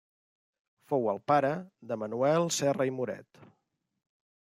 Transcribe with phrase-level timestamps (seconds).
[0.91, 1.53] Fou el pare
[1.91, 3.47] de Manuel Serra i Moret.